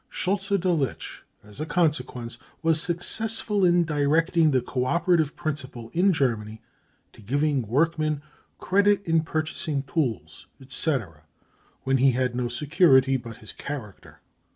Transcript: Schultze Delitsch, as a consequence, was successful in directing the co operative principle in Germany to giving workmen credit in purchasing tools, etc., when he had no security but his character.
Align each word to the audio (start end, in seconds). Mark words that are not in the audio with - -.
Schultze 0.09 0.57
Delitsch, 0.57 1.21
as 1.43 1.61
a 1.61 1.65
consequence, 1.67 2.39
was 2.63 2.81
successful 2.81 3.63
in 3.63 3.83
directing 3.85 4.49
the 4.49 4.59
co 4.59 4.85
operative 4.85 5.35
principle 5.35 5.91
in 5.93 6.11
Germany 6.11 6.59
to 7.13 7.21
giving 7.21 7.67
workmen 7.67 8.23
credit 8.57 9.05
in 9.05 9.21
purchasing 9.21 9.83
tools, 9.83 10.47
etc., 10.59 11.25
when 11.83 11.97
he 11.97 12.13
had 12.13 12.33
no 12.35 12.47
security 12.47 13.15
but 13.15 13.37
his 13.45 13.53
character. 13.53 14.21